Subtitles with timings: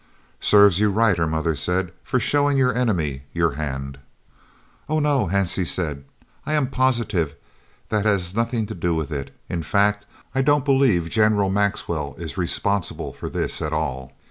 [0.39, 3.99] "Serves you right," her mother said, "for showing your enemy your hand."
[4.89, 6.05] "Oh no," Hansie said,
[6.43, 7.35] "I am positive
[7.89, 12.35] that has nothing to do with it; in fact, I don't believe General Maxwell is
[12.35, 14.11] responsible for this at all.